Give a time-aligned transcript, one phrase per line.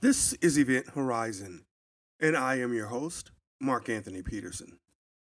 [0.00, 1.64] This is Event Horizon,
[2.20, 4.78] and I am your host, Mark Anthony Peterson.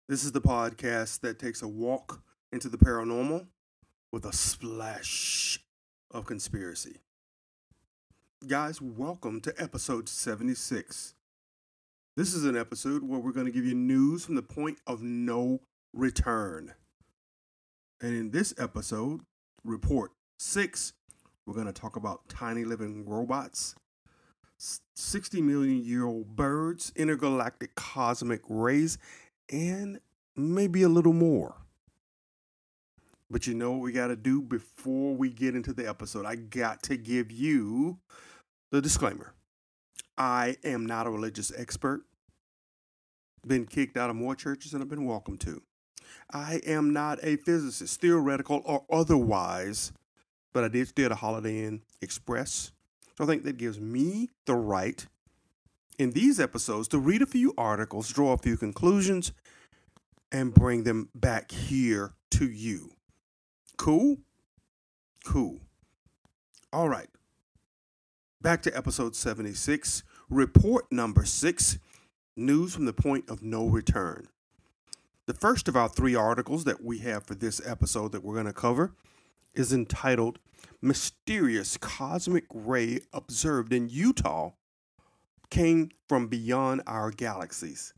[0.09, 2.23] This is the podcast that takes a walk
[2.53, 3.49] into the paranormal
[4.13, 5.61] with a splash
[6.11, 7.01] of conspiracy.
[8.47, 11.17] Guys, welcome to episode 76.
[12.17, 15.03] This is an episode where we're going to give you news from the point of
[15.03, 15.61] no
[15.93, 16.73] return.
[18.01, 19.21] And in this episode,
[19.65, 20.95] report six,
[21.45, 23.75] we're going to talk about tiny living robots
[24.95, 28.99] 60 million year old birds, intergalactic cosmic rays,
[29.51, 30.01] and
[30.37, 31.57] maybe a little more.
[33.31, 36.27] But you know what we got to do before we get into the episode?
[36.27, 37.99] I got to give you
[38.71, 39.33] the disclaimer.
[40.19, 42.03] I am not a religious expert.
[43.47, 45.63] Been kicked out of more churches than I've been welcome to.
[46.31, 49.93] I am not a physicist, theoretical or otherwise,
[50.53, 52.71] but I did stay at a Holiday Inn Express
[53.23, 55.07] I think that gives me the right
[55.97, 59.33] in these episodes to read a few articles, draw a few conclusions,
[60.33, 62.91] and bring them back here to you.
[63.77, 64.19] Cool?
[65.25, 65.61] Cool.
[66.73, 67.09] All right.
[68.41, 71.79] Back to episode 76, report number six
[72.35, 74.27] news from the point of no return.
[75.27, 78.47] The first of our three articles that we have for this episode that we're going
[78.47, 78.95] to cover
[79.55, 80.39] is entitled
[80.81, 84.51] mysterious cosmic ray observed in Utah
[85.51, 87.95] came from beyond our galaxies.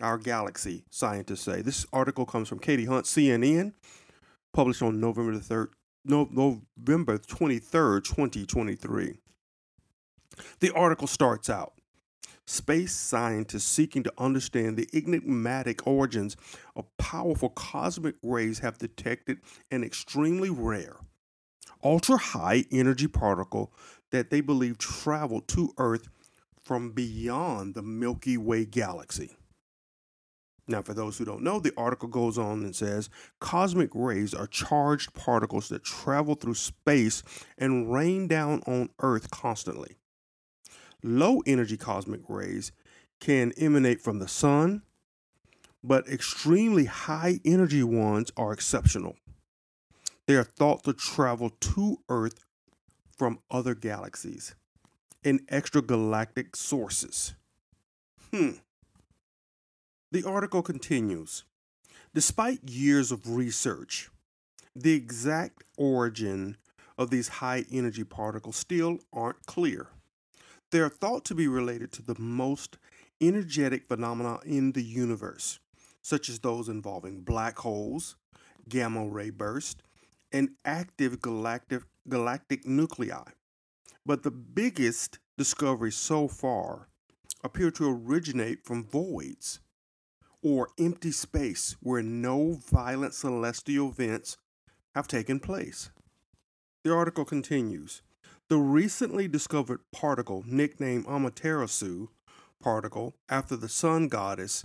[0.00, 1.62] Our galaxy, scientists say.
[1.62, 3.74] This article comes from Katie Hunt, CNN,
[4.52, 5.68] published on November the 3rd,
[6.04, 9.14] no, November 23rd, 2023.
[10.60, 11.73] The article starts out
[12.46, 16.36] Space scientists seeking to understand the enigmatic origins
[16.76, 19.38] of powerful cosmic rays have detected
[19.70, 20.96] an extremely rare
[21.84, 23.72] ultra high energy particle
[24.10, 26.08] that they believe traveled to Earth
[26.62, 29.36] from beyond the Milky Way galaxy.
[30.66, 34.46] Now, for those who don't know, the article goes on and says cosmic rays are
[34.46, 37.22] charged particles that travel through space
[37.58, 39.96] and rain down on Earth constantly.
[41.06, 42.72] Low energy cosmic rays
[43.20, 44.80] can emanate from the sun,
[45.82, 49.14] but extremely high energy ones are exceptional.
[50.26, 52.46] They are thought to travel to Earth
[53.14, 54.54] from other galaxies
[55.22, 57.34] and extragalactic sources.
[58.32, 58.52] Hmm.
[60.10, 61.44] The article continues
[62.14, 64.08] Despite years of research,
[64.74, 66.56] the exact origin
[66.96, 69.88] of these high energy particles still aren't clear.
[70.74, 72.78] They are thought to be related to the most
[73.20, 75.60] energetic phenomena in the universe,
[76.02, 78.16] such as those involving black holes,
[78.68, 79.80] gamma ray bursts,
[80.32, 83.22] and active galactic, galactic nuclei.
[84.04, 86.88] But the biggest discovery so far
[87.44, 89.60] appear to originate from voids
[90.42, 94.38] or empty space where no violent celestial events
[94.96, 95.90] have taken place.
[96.82, 98.02] The article continues.
[98.50, 102.08] The recently discovered particle, nicknamed Amaterasu
[102.60, 104.64] particle after the sun goddess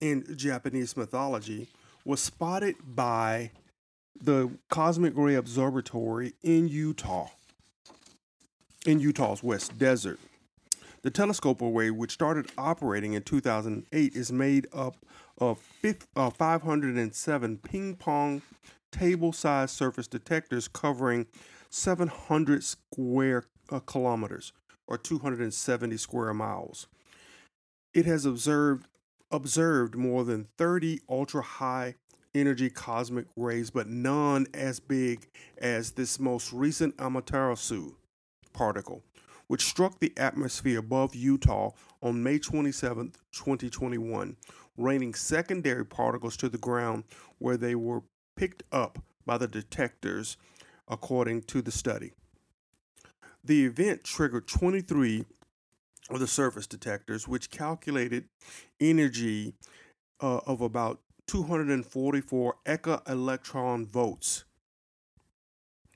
[0.00, 1.68] in Japanese mythology,
[2.04, 3.52] was spotted by
[4.20, 7.28] the Cosmic Ray Observatory in Utah,
[8.84, 10.18] in Utah's West Desert.
[11.02, 14.96] The telescope array, which started operating in 2008, is made up
[15.38, 15.60] of
[16.16, 18.42] uh, 507 ping pong
[18.92, 21.26] table sized surface detectors covering
[21.70, 24.52] 700 square uh, kilometers
[24.86, 26.86] or 270 square miles.
[27.94, 28.86] It has observed
[29.30, 31.94] observed more than 30 ultra high
[32.34, 35.28] energy cosmic rays, but none as big
[35.58, 37.94] as this most recent Amaterasu
[38.52, 39.02] particle,
[39.46, 41.70] which struck the atmosphere above Utah
[42.02, 44.36] on May 27, 2021,
[44.76, 47.04] raining secondary particles to the ground
[47.38, 48.02] where they were
[48.36, 50.36] picked up by the detectors,
[50.88, 52.12] according to the study.
[53.44, 55.24] The event triggered 23
[56.10, 58.28] of the surface detectors, which calculated
[58.80, 59.54] energy
[60.20, 64.44] uh, of about 244 exa electron volts.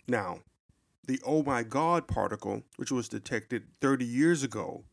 [0.07, 0.41] Now,
[1.07, 4.85] the oh my god particle, which was detected 30 years ago,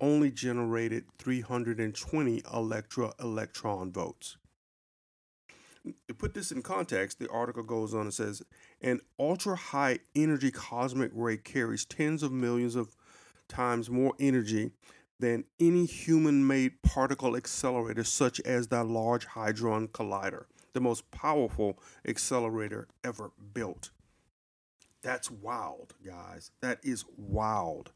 [0.00, 4.36] only generated 320 electra electron volts.
[6.08, 8.42] To put this in context, the article goes on and says
[8.80, 12.96] an ultra high energy cosmic ray carries tens of millions of
[13.48, 14.70] times more energy
[15.20, 20.44] than any human made particle accelerator, such as the Large Hadron Collider,
[20.74, 23.90] the most powerful accelerator ever built.
[25.02, 26.50] That's wild, guys.
[26.60, 27.92] That is wild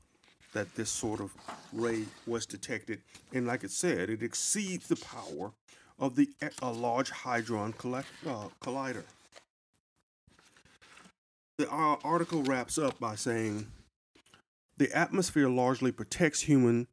[0.52, 1.32] that this sort of
[1.72, 3.02] ray was detected.
[3.32, 5.52] And like it said, it exceeds the power
[6.02, 6.28] of the
[6.60, 9.04] a Large Hadron collect, uh, Collider.
[11.58, 13.68] The uh, article wraps up by saying
[14.76, 16.88] the atmosphere largely protects human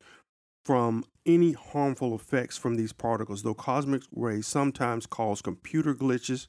[0.63, 6.45] from any harmful effects from these particles, though cosmic rays sometimes cause computer glitches.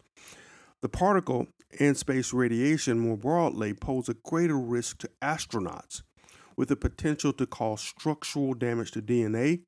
[0.82, 1.46] The particle
[1.78, 6.02] and space radiation more broadly pose a greater risk to astronauts,
[6.58, 9.62] with the potential to cause structural damage to DNA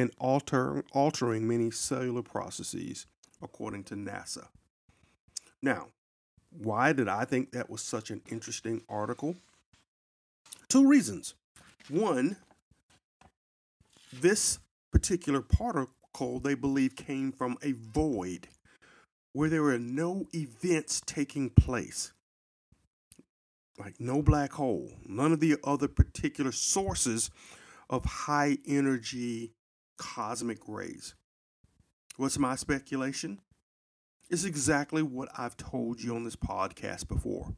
[0.00, 3.06] and alter, altering many cellular processes,
[3.42, 4.48] according to NASA.
[5.62, 5.88] Now,
[6.50, 9.36] why did I think that was such an interesting article?
[10.68, 11.34] Two reasons.
[11.88, 12.36] One,
[14.12, 14.58] this
[14.90, 18.48] particular particle they believe came from a void
[19.32, 22.12] where there were no events taking place.
[23.78, 27.30] Like no black hole, none of the other particular sources
[27.88, 29.52] of high energy
[30.00, 31.14] cosmic rays.
[32.16, 33.40] What's my speculation?
[34.30, 37.54] It's exactly what I've told you on this podcast before.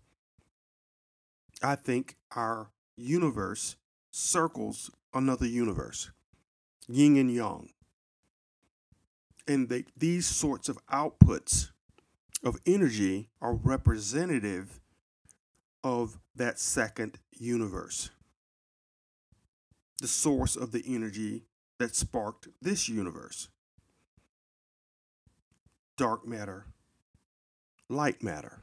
[1.63, 3.77] I think our universe
[4.11, 6.11] circles another universe,
[6.89, 7.69] yin and yang.
[9.47, 11.71] And they, these sorts of outputs
[12.43, 14.81] of energy are representative
[15.85, 18.11] of that second universe,
[20.01, 21.45] the source of the energy
[21.83, 23.49] that sparked this universe
[25.97, 26.67] dark matter,
[27.89, 28.61] light matter.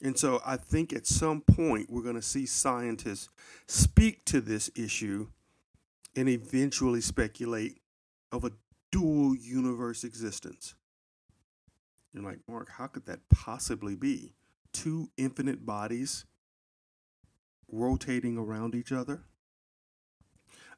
[0.00, 3.28] And so I think at some point we're going to see scientists
[3.66, 5.26] speak to this issue
[6.16, 7.80] and eventually speculate
[8.30, 8.52] of a
[8.92, 10.74] dual universe existence.
[12.12, 14.34] You're like, Mark, how could that possibly be?
[14.72, 16.24] Two infinite bodies
[17.70, 19.24] rotating around each other?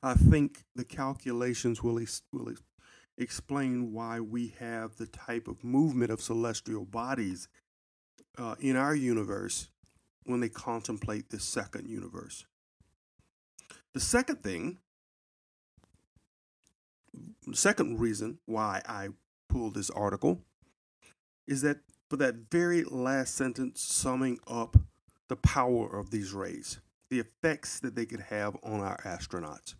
[0.02, 2.00] I think the calculations will,
[2.32, 2.54] will
[3.16, 7.48] explain why we have the type of movement of celestial bodies
[8.36, 9.68] uh, in our universe
[10.24, 12.46] when they contemplate this second universe.
[13.94, 14.78] The second thing,
[17.46, 19.10] the second reason why I
[19.48, 20.40] pulled this article
[21.46, 21.78] is that
[22.08, 24.76] for that very last sentence summing up
[25.28, 29.74] the power of these rays, the effects that they could have on our astronauts.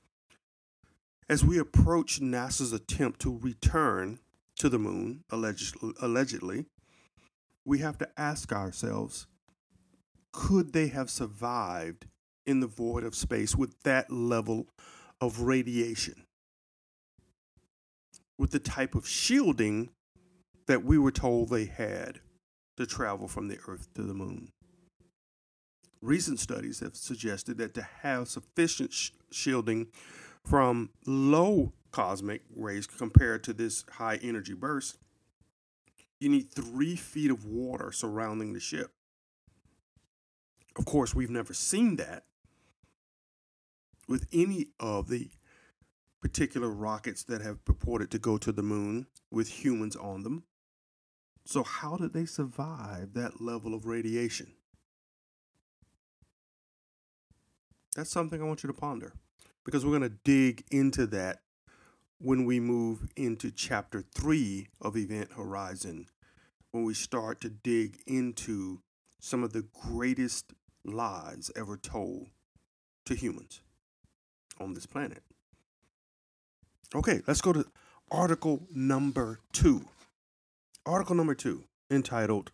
[1.33, 4.19] As we approach NASA's attempt to return
[4.59, 6.67] to the moon, allegedly,
[7.65, 9.27] we have to ask ourselves
[10.31, 12.05] could they have survived
[12.45, 14.67] in the void of space with that level
[15.23, 16.27] of radiation?
[18.39, 19.89] With the type of shielding
[20.67, 22.21] that we were told they had
[22.77, 24.51] to travel from the Earth to the moon.
[26.03, 29.87] Recent studies have suggested that to have sufficient sh- shielding
[30.45, 34.99] from low cosmic rays compared to this high energy burst,
[36.19, 38.93] you need three feet of water surrounding the ship.
[40.77, 42.25] Of course, we've never seen that
[44.09, 45.31] with any of the
[46.21, 50.45] particular rockets that have purported to go to the moon with humans on them.
[51.45, 54.53] So, how did they survive that level of radiation?
[57.97, 59.13] That's something I want you to ponder
[59.65, 61.39] because we're going to dig into that
[62.19, 66.07] when we move into chapter three of Event Horizon,
[66.71, 68.81] when we start to dig into
[69.21, 70.53] some of the greatest
[70.85, 72.29] lies ever told
[73.07, 73.61] to humans
[74.61, 75.23] on this planet.
[76.95, 77.65] Okay, let's go to
[78.11, 79.87] article number two.
[80.85, 82.51] Article number two, entitled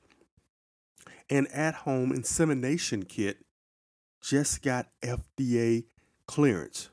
[1.29, 3.38] An At Home Insemination Kit
[4.23, 5.85] Just Got FDA
[6.27, 6.91] Clearance.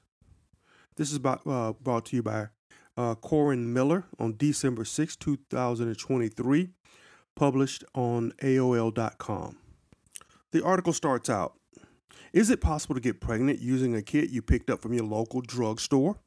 [0.97, 2.47] This is about, uh, brought to you by
[2.95, 6.69] uh, Korin Miller on December 6, 2023,
[7.35, 9.57] published on AOL.com.
[10.53, 11.55] The article starts out
[12.31, 15.41] Is it possible to get pregnant using a kit you picked up from your local
[15.41, 16.19] drugstore?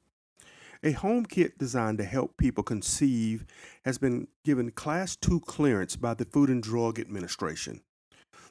[0.82, 3.46] A home kit designed to help people conceive
[3.86, 7.80] has been given Class 2 clearance by the Food and Drug Administration.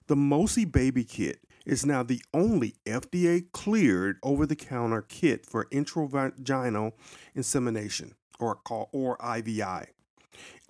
[0.08, 5.66] The Mosie Baby Kit is now the only FDA cleared over the counter kit for
[5.66, 6.94] intravaginal
[7.36, 9.88] insemination, or, call or IVI.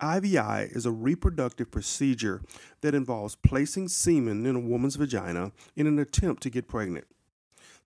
[0.02, 2.42] IVI is a reproductive procedure
[2.80, 7.06] that involves placing semen in a woman's vagina in an attempt to get pregnant.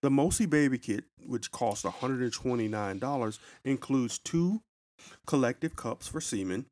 [0.01, 4.63] The Mosie Baby Kit, which costs $129, includes two
[5.27, 6.67] collective cups for semen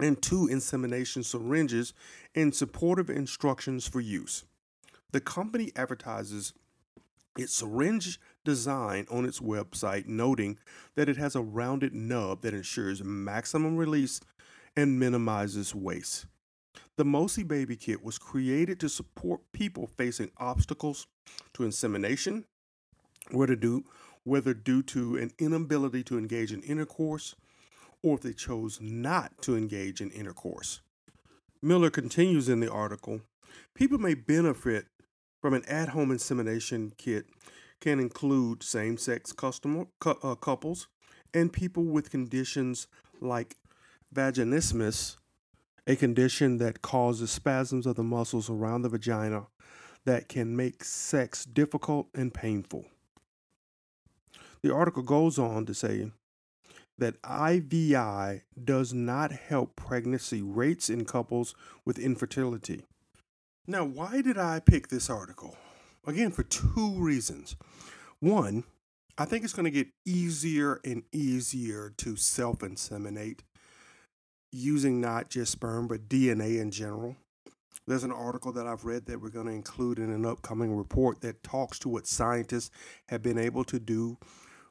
[0.00, 1.92] and two insemination syringes
[2.34, 4.44] and supportive instructions for use.
[5.14, 6.54] The company advertises
[7.38, 10.58] its syringe design on its website, noting
[10.96, 14.20] that it has a rounded nub that ensures maximum release
[14.76, 16.26] and minimizes waste.
[16.96, 21.06] The Mosie Baby Kit was created to support people facing obstacles
[21.52, 22.46] to insemination,
[23.30, 23.84] whether due,
[24.24, 27.36] whether due to an inability to engage in intercourse
[28.02, 30.80] or if they chose not to engage in intercourse.
[31.62, 33.20] Miller continues in the article
[33.74, 34.86] people may benefit
[35.44, 37.26] from an at home insemination kit,
[37.78, 39.30] can include same sex
[40.06, 40.88] uh, couples
[41.34, 42.86] and people with conditions
[43.20, 43.54] like
[44.14, 45.16] vaginismus
[45.86, 49.48] a condition that causes spasms of the muscles around the vagina
[50.06, 52.86] that can make sex difficult and painful.
[54.62, 56.10] The article goes on to say
[56.96, 62.86] that IVI does not help pregnancy rates in couples with infertility.
[63.66, 65.56] Now, why did I pick this article?
[66.06, 67.56] Again, for two reasons.
[68.20, 68.64] One,
[69.16, 73.40] I think it's going to get easier and easier to self inseminate
[74.52, 77.16] using not just sperm, but DNA in general.
[77.86, 81.20] There's an article that I've read that we're going to include in an upcoming report
[81.22, 82.70] that talks to what scientists
[83.08, 84.18] have been able to do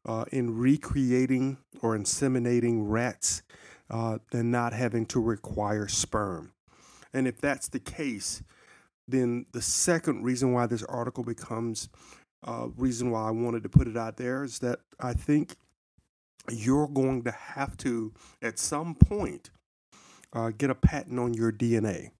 [0.05, 3.41] uh, in recreating or inseminating rats
[3.89, 6.53] uh, and not having to require sperm.
[7.13, 8.41] And if that's the case,
[9.07, 11.89] then the second reason why this article becomes
[12.45, 15.55] uh, reason why I wanted to put it out there is that I think
[16.51, 19.49] you're going to have to, at some point,
[20.33, 22.11] uh, get a patent on your DNA.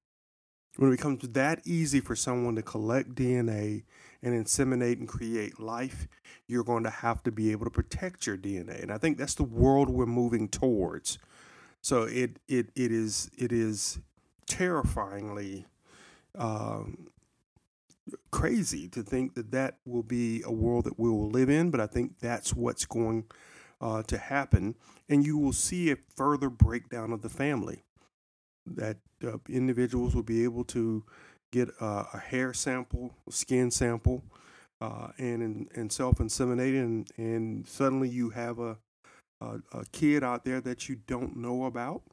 [0.78, 3.84] When it becomes that easy for someone to collect DNA
[4.24, 6.08] and inseminate and create life,
[6.48, 8.82] you're going to have to be able to protect your DNA.
[8.82, 11.20] And I think that's the world we're moving towards.
[11.82, 14.00] So it it it is it is
[14.48, 15.66] terrifyingly
[16.38, 17.08] um,
[18.32, 21.72] crazy to think that that will be a world that we will live in.
[21.72, 23.26] But I think that's what's going
[23.82, 24.76] uh, to happen,
[25.10, 27.84] and you will see a further breakdown of the family
[28.66, 31.04] that uh, individuals will be able to
[31.52, 34.24] get a, a hair sample, skin sample,
[34.82, 38.78] uh, and and self inseminate, and and suddenly you have a,
[39.42, 42.04] a, a kid out there that you don't know about,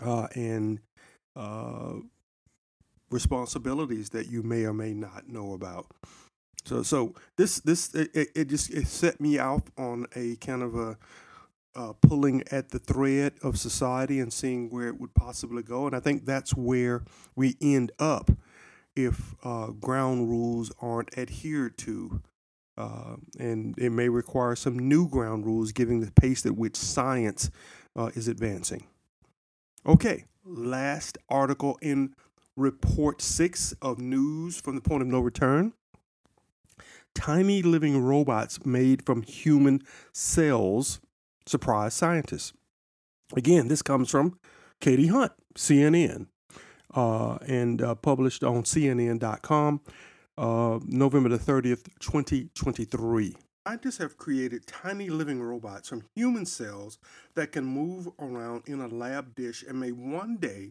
[0.00, 0.80] uh, and
[1.36, 1.94] uh,
[3.10, 5.86] responsibilities that you may or may not know about.
[6.64, 10.74] So so this this it, it just it set me out on a kind of
[10.74, 10.98] a
[11.74, 15.86] uh, pulling at the thread of society and seeing where it would possibly go.
[15.86, 17.04] And I think that's where
[17.36, 18.30] we end up
[18.96, 22.22] if uh, ground rules aren't adhered to.
[22.76, 27.50] Uh, and it may require some new ground rules given the pace at which science
[27.94, 28.86] uh, is advancing.
[29.86, 32.14] Okay, last article in
[32.56, 35.72] report six of news from the point of no return.
[37.14, 41.00] Tiny living robots made from human cells
[41.46, 42.52] surprise scientists.
[43.36, 44.38] Again, this comes from
[44.80, 46.26] Katie Hunt, CNN,
[46.94, 49.80] uh, and uh, published on CNN.com
[50.38, 53.36] uh, November the 30th, 2023.
[53.66, 56.98] Scientists have created tiny living robots from human cells
[57.34, 60.70] that can move around in a lab dish and may one day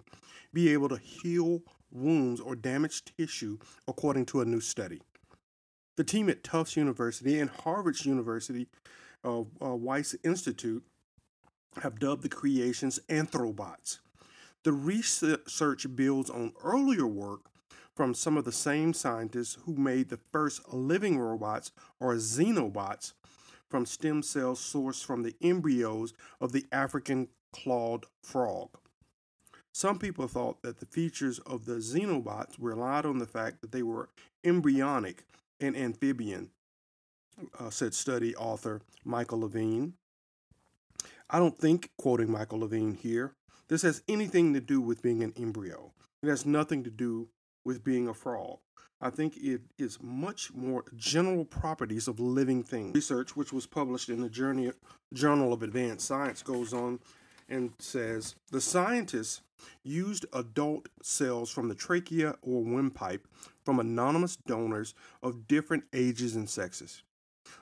[0.53, 4.99] be able to heal wounds or damaged tissue, according to a new study.
[5.97, 8.67] The team at Tufts University and Harvard University
[9.23, 10.83] uh, uh, Wyss Institute
[11.83, 13.99] have dubbed the creations anthrobots.
[14.63, 17.41] The research builds on earlier work
[17.99, 23.11] from some of the same scientists who made the first living robots or xenobots
[23.69, 28.69] from stem cells sourced from the embryos of the African clawed frog.
[29.73, 33.83] Some people thought that the features of the xenobots relied on the fact that they
[33.83, 34.07] were
[34.45, 35.25] embryonic
[35.59, 36.51] and amphibian,
[37.59, 39.95] uh, said study author Michael Levine.
[41.29, 43.33] I don't think, quoting Michael Levine here,
[43.67, 45.91] this has anything to do with being an embryo.
[46.23, 47.27] It has nothing to do
[47.69, 48.57] with being a frog.
[48.99, 52.95] I think it is much more general properties of living things.
[52.95, 54.73] Research, which was published in the
[55.13, 56.99] Journal of Advanced Science, goes on
[57.47, 59.41] and says the scientists
[59.83, 63.27] used adult cells from the trachea or windpipe
[63.63, 67.03] from anonymous donors of different ages and sexes.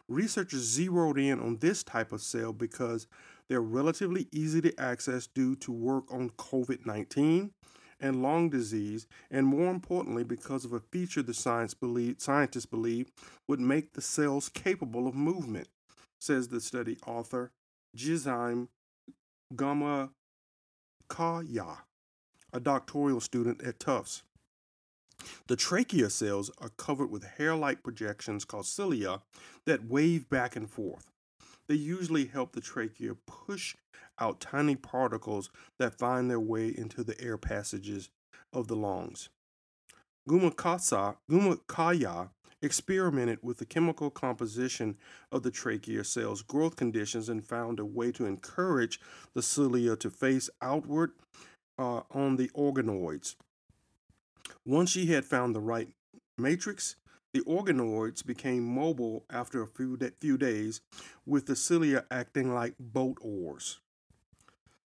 [0.07, 3.07] Researchers zeroed in on this type of cell because
[3.49, 7.51] they're relatively easy to access due to work on COVID 19
[7.99, 13.11] and lung disease, and more importantly, because of a feature the science believe, scientists believe
[13.47, 15.67] would make the cells capable of movement,
[16.19, 17.51] says the study author
[17.95, 18.67] Jizime
[19.55, 20.11] Gama
[21.09, 21.79] Kaya,
[22.53, 24.23] a doctoral student at Tufts.
[25.47, 29.21] The trachea cells are covered with hair like projections called cilia
[29.65, 31.07] that wave back and forth.
[31.67, 33.75] They usually help the trachea push
[34.19, 38.09] out tiny particles that find their way into the air passages
[38.53, 39.29] of the lungs.
[40.27, 42.29] Gumakasa, Gumakaya
[42.61, 44.97] experimented with the chemical composition
[45.31, 48.99] of the trachea cells' growth conditions and found a way to encourage
[49.33, 51.11] the cilia to face outward
[51.77, 53.35] uh, on the organoids.
[54.65, 55.89] Once she had found the right
[56.37, 56.95] matrix,
[57.33, 60.81] the organoids became mobile after a few, few days,
[61.25, 63.79] with the cilia acting like boat oars.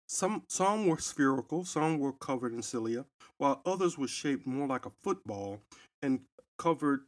[0.07, 3.05] Some, some were spherical, some were covered in cilia,
[3.37, 5.61] while others were shaped more like a football
[6.01, 6.21] and
[6.57, 7.01] covered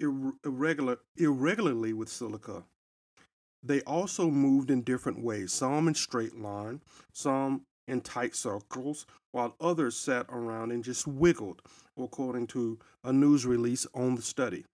[0.00, 2.64] irregular, irregularly with silica.
[3.62, 6.80] They also moved in different ways, some in straight line,
[7.12, 11.62] some in tight circles, while others sat around and just wiggled,
[11.96, 14.64] according to a news release on the study.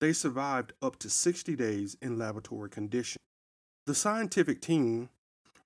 [0.00, 3.22] They survived up to 60 days in laboratory conditions.
[3.86, 5.10] The scientific team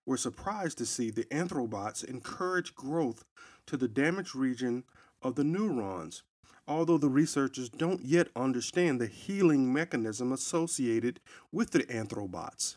[0.07, 3.25] were surprised to see the anthrobots encourage growth
[3.67, 4.85] to the damaged region
[5.23, 6.23] of the neurons,
[6.67, 11.21] although the researchers don't yet understand the healing mechanism associated
[11.53, 12.77] with the anthrobots.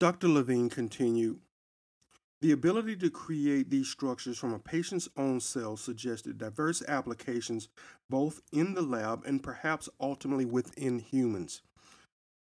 [0.00, 0.28] Dr.
[0.28, 1.40] Levine continued
[2.40, 7.68] The ability to create these structures from a patient's own cells suggested diverse applications
[8.08, 11.62] both in the lab and perhaps ultimately within humans.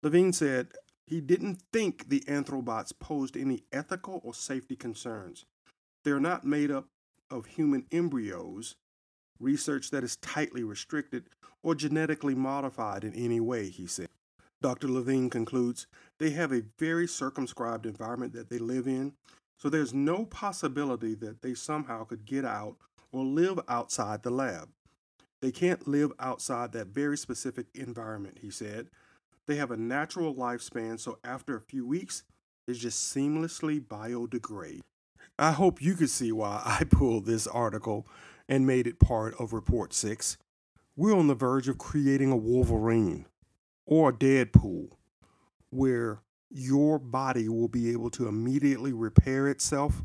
[0.03, 0.73] Levine said,
[1.07, 5.45] he didn't think the anthrobots posed any ethical or safety concerns.
[6.03, 6.87] They're not made up
[7.31, 8.75] of human embryos,
[9.39, 11.29] research that is tightly restricted,
[11.63, 14.09] or genetically modified in any way, he said.
[14.61, 14.87] Dr.
[14.87, 15.87] Levine concludes
[16.19, 19.13] they have a very circumscribed environment that they live in,
[19.57, 22.75] so there's no possibility that they somehow could get out
[23.11, 24.69] or live outside the lab.
[25.41, 28.89] They can't live outside that very specific environment, he said,
[29.47, 32.23] they have a natural lifespan, so after a few weeks,
[32.65, 34.81] they just seamlessly biodegrade.
[35.37, 38.07] I hope you could see why I pulled this article
[38.49, 40.37] and made it part of Report 6.
[40.95, 43.25] We're on the verge of creating a Wolverine
[43.85, 44.89] or a Deadpool
[45.69, 50.03] where your body will be able to immediately repair itself,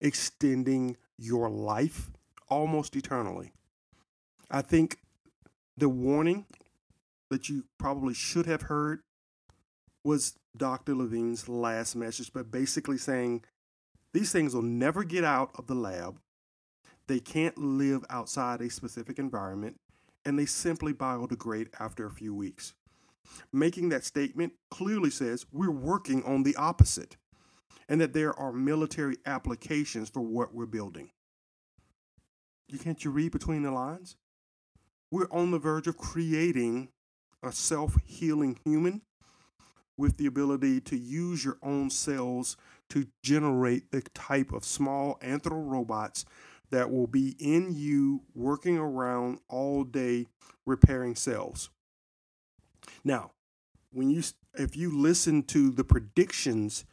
[0.00, 2.10] extending your life
[2.48, 3.52] almost eternally.
[4.50, 4.98] I think
[5.76, 6.46] the warning
[7.30, 9.00] that you probably should have heard
[10.04, 10.94] was Dr.
[10.94, 13.44] Levine's last message, but basically saying
[14.12, 16.20] these things will never get out of the lab.
[17.08, 19.78] They can't live outside a specific environment,
[20.24, 22.74] and they simply biodegrade after a few weeks.
[23.52, 27.16] Making that statement clearly says we're working on the opposite,
[27.88, 31.10] and that there are military applications for what we're building.
[32.68, 34.16] You can't you read between the lines?
[35.10, 36.88] We're on the verge of creating
[37.42, 39.02] a self healing human
[39.96, 42.56] with the ability to use your own cells
[42.90, 46.24] to generate the type of small anthro robots
[46.70, 50.26] that will be in you working around all day
[50.66, 51.70] repairing cells.
[53.04, 53.32] Now,
[53.92, 54.22] when you
[54.54, 56.84] if you listen to the predictions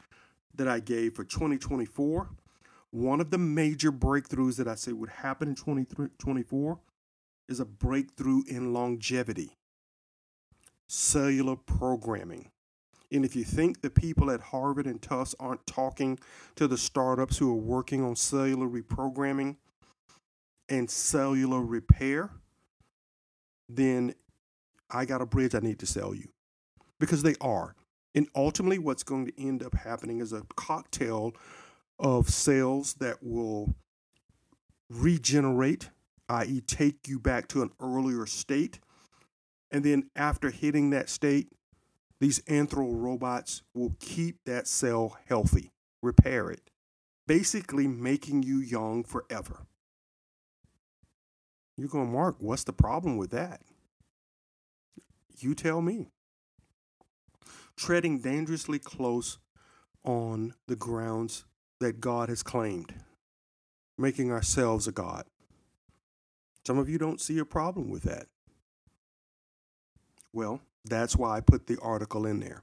[0.56, 2.29] that I gave for 2024,
[2.91, 6.79] one of the major breakthroughs that I say would happen in 2024
[7.49, 9.58] is a breakthrough in longevity
[10.88, 12.51] cellular programming.
[13.12, 16.19] And if you think the people at Harvard and Tufts aren't talking
[16.56, 19.58] to the startups who are working on cellular reprogramming
[20.69, 22.32] and cellular repair,
[23.69, 24.15] then
[24.93, 26.29] I got a bridge I need to sell you.
[26.99, 27.75] Because they are.
[28.15, 31.34] And ultimately, what's going to end up happening is a cocktail
[31.99, 33.73] of cells that will
[34.89, 35.89] regenerate,
[36.29, 38.79] i.e., take you back to an earlier state
[39.73, 41.49] and then after hitting that state,
[42.19, 46.69] these anthro robots will keep that cell healthy, repair it,
[47.25, 49.65] basically making you young forever.
[51.75, 53.62] You're going, Mark, what's the problem with that?
[55.39, 56.08] You tell me.
[57.76, 59.39] Treading dangerously close
[60.04, 61.46] on the grounds
[61.80, 62.93] that God has claimed,
[63.98, 65.26] making ourselves a God.
[66.65, 68.28] Some of you don't see a problem with that.
[70.32, 72.62] Well, that's why I put the article in there.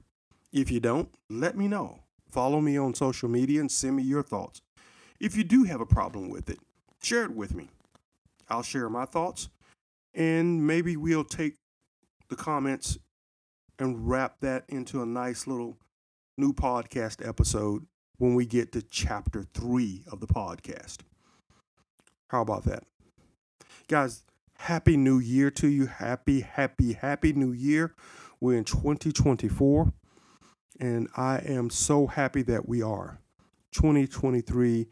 [0.51, 1.99] If you don't, let me know.
[2.29, 4.61] Follow me on social media and send me your thoughts.
[5.19, 6.59] If you do have a problem with it,
[7.01, 7.69] share it with me.
[8.49, 9.49] I'll share my thoughts
[10.13, 11.55] and maybe we'll take
[12.31, 12.97] the comments
[13.77, 15.77] and wrap that into a nice little
[16.37, 17.85] new podcast episode
[18.17, 20.99] when we get to chapter three of the podcast.
[22.29, 22.85] How about that?
[23.89, 24.23] Guys,
[24.57, 25.87] happy new year to you.
[25.87, 27.93] Happy, happy, happy new year.
[28.39, 29.91] We're in 2024,
[30.79, 33.19] and I am so happy that we are.
[33.73, 34.87] 2023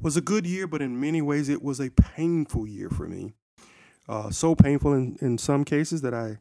[0.00, 3.32] was a good year, but in many ways it was a painful year for me.
[4.08, 6.38] Uh, so painful in, in some cases that I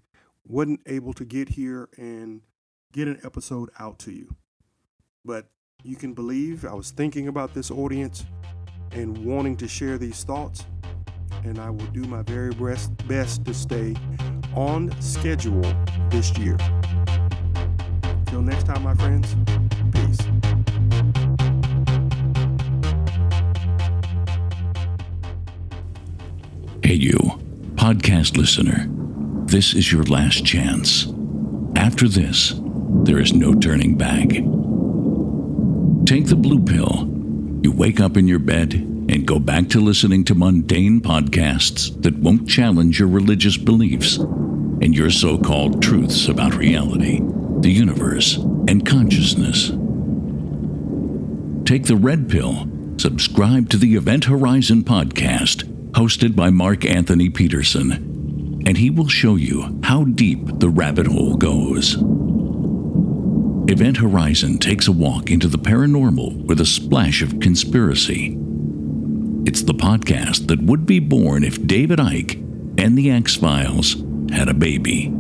[0.48, 2.42] wasn't able to get here and
[2.92, 4.36] get an episode out to you.
[5.26, 5.48] But
[5.84, 8.26] you can believe I was thinking about this audience
[8.92, 10.66] and wanting to share these thoughts,
[11.44, 13.96] and I will do my very best, best to stay
[14.56, 15.62] on schedule
[16.10, 16.58] this year.
[18.28, 19.36] Till next time, my friends,
[19.92, 20.20] peace.
[26.84, 27.18] Hey, you,
[27.76, 28.88] podcast listener,
[29.54, 31.06] this is your last chance.
[31.76, 32.56] After this,
[33.04, 34.30] there is no turning back.
[36.08, 37.08] Take the blue pill.
[37.62, 42.18] You wake up in your bed and go back to listening to mundane podcasts that
[42.18, 47.20] won't challenge your religious beliefs and your so called truths about reality,
[47.60, 48.38] the universe,
[48.68, 49.68] and consciousness.
[51.64, 52.68] Take the red pill.
[52.98, 58.13] Subscribe to the Event Horizon podcast, hosted by Mark Anthony Peterson,
[58.66, 61.96] and he will show you how deep the rabbit hole goes.
[63.72, 68.38] Event Horizon takes a walk into the paranormal with a splash of conspiracy.
[69.46, 72.36] It's the podcast that would be born if David Icke
[72.78, 75.14] and the X Files had a baby.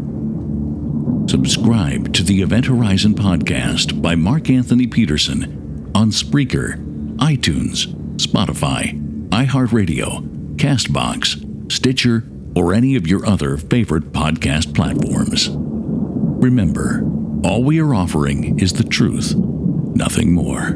[1.27, 6.77] Subscribe to the Event Horizon podcast by Mark Anthony Peterson on Spreaker,
[7.17, 12.23] iTunes, Spotify, iHeartRadio, Castbox, Stitcher,
[12.55, 15.49] or any of your other favorite podcast platforms.
[15.51, 17.03] Remember,
[17.43, 20.75] all we are offering is the truth, nothing more.